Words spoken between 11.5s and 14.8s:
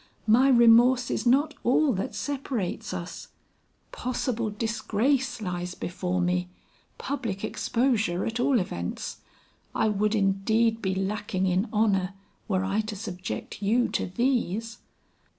honor were I to subject you to these."